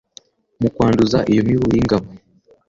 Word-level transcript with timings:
mu 0.61 0.69
kwanduza 0.75 1.19
iyo 1.31 1.41
mibu 1.47 1.65
y'ingabo 1.73 2.07